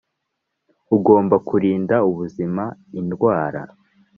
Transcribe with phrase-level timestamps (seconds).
[0.95, 2.63] Ugomba kurinda ubuzima
[2.99, 3.61] indwara